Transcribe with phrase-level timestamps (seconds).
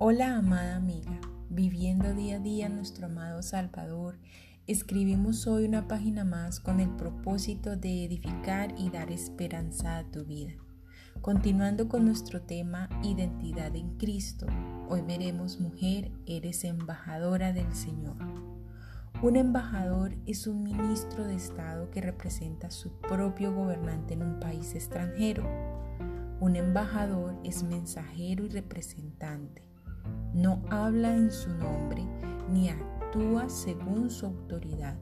[0.00, 1.18] Hola amada amiga,
[1.50, 4.16] viviendo día a día nuestro amado Salvador,
[4.68, 10.24] escribimos hoy una página más con el propósito de edificar y dar esperanza a tu
[10.24, 10.52] vida.
[11.20, 14.46] Continuando con nuestro tema Identidad en Cristo,
[14.88, 18.18] hoy veremos Mujer, eres embajadora del Señor.
[19.20, 24.38] Un embajador es un ministro de Estado que representa a su propio gobernante en un
[24.38, 25.42] país extranjero.
[26.38, 29.66] Un embajador es mensajero y representante.
[30.38, 32.04] No habla en su nombre
[32.52, 34.96] ni actúa según su autoridad.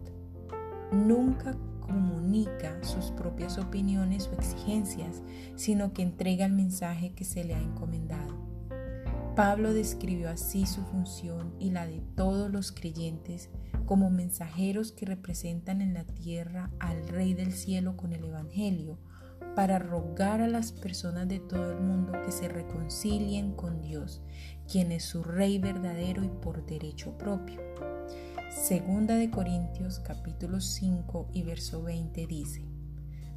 [0.90, 5.22] Nunca comunica sus propias opiniones o exigencias,
[5.54, 8.34] sino que entrega el mensaje que se le ha encomendado.
[9.36, 13.50] Pablo describió así su función y la de todos los creyentes
[13.84, 18.98] como mensajeros que representan en la tierra al Rey del Cielo con el Evangelio,
[19.54, 24.22] para rogar a las personas de todo el mundo que se reconcilien con Dios,
[24.70, 27.60] quien es su Rey verdadero y por derecho propio.
[28.50, 32.66] Segunda de Corintios capítulo 5 y verso 20 dice,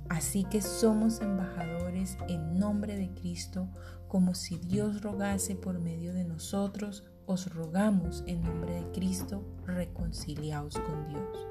[0.10, 3.70] Así que somos embajadores en nombre de Cristo,
[4.08, 10.74] como si Dios rogase por medio de nosotros os rogamos en nombre de Cristo, reconciliaos
[10.80, 11.48] con Dios.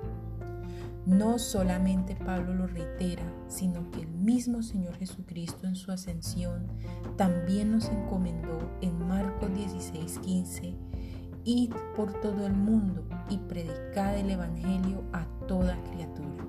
[1.08, 6.66] No solamente Pablo lo reitera, sino que el mismo Señor Jesucristo en su ascensión
[7.16, 10.76] también nos encomendó en Marcos 16:15,
[11.44, 16.46] id por todo el mundo y predicad el Evangelio a toda criatura.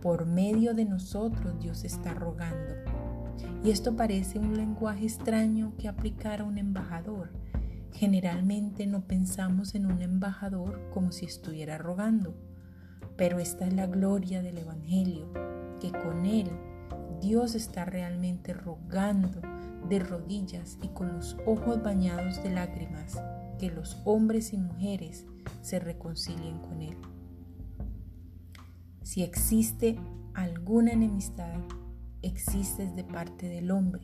[0.00, 2.76] Por medio de nosotros Dios está rogando.
[3.64, 7.32] Y esto parece un lenguaje extraño que aplicar a un embajador,
[7.96, 12.34] Generalmente no pensamos en un embajador como si estuviera rogando,
[13.16, 15.32] pero esta es la gloria del Evangelio,
[15.80, 16.50] que con él
[17.20, 19.40] Dios está realmente rogando
[19.88, 23.20] de rodillas y con los ojos bañados de lágrimas
[23.58, 25.24] que los hombres y mujeres
[25.62, 26.96] se reconcilien con Él.
[29.02, 29.98] Si existe
[30.34, 31.54] alguna enemistad,
[32.22, 34.02] existe de parte del hombre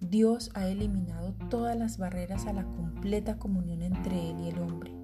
[0.00, 4.95] Dios ha eliminado todas las barreras a la completa comunión entre Él y el hombre.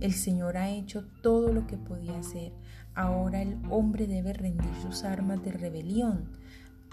[0.00, 2.52] El Señor ha hecho todo lo que podía hacer.
[2.94, 6.30] Ahora el hombre debe rendir sus armas de rebelión,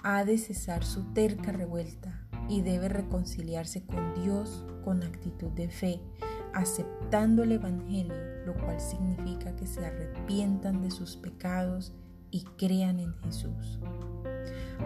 [0.03, 6.01] ha de cesar su terca revuelta y debe reconciliarse con Dios con actitud de fe,
[6.53, 8.13] aceptando el Evangelio,
[8.45, 11.93] lo cual significa que se arrepientan de sus pecados
[12.29, 13.79] y crean en Jesús.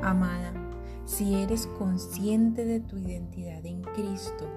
[0.01, 0.53] Amada,
[1.05, 4.47] si eres consciente de tu identidad en Cristo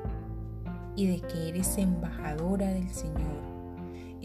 [0.97, 3.54] y de que eres embajadora del Señor,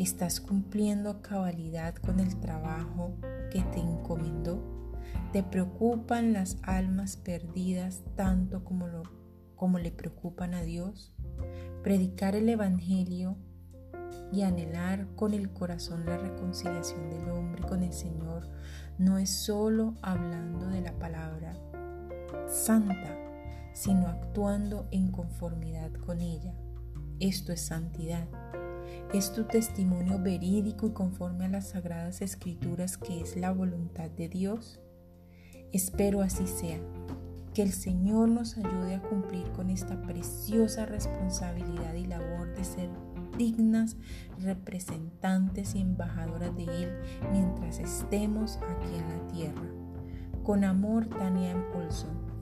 [0.04, 3.16] estás cumpliendo a cabalidad con el trabajo
[3.52, 4.64] que te encomendó,
[5.34, 9.04] te preocupan las almas perdidas tanto como, lo,
[9.56, 11.14] como le preocupan a Dios,
[11.84, 13.38] predicar el Evangelio
[14.32, 18.48] y anhelar con el corazón la reconciliación del hombre con el Señor
[18.98, 21.56] no es solo hablando de la palabra
[22.48, 23.18] santa,
[23.74, 26.54] sino actuando en conformidad con ella.
[27.20, 28.28] Esto es santidad.
[29.14, 34.30] Es tu testimonio verídico y conforme a las sagradas escrituras que es la voluntad de
[34.30, 34.80] Dios.
[35.74, 36.80] Espero así sea.
[37.56, 42.90] Que el Señor nos ayude a cumplir con esta preciosa responsabilidad y labor de ser
[43.36, 43.98] dignas
[44.44, 46.92] representantes y embajadoras de Él
[47.32, 49.70] mientras estemos aquí en la tierra.
[50.44, 52.19] Con amor, Tania Olson.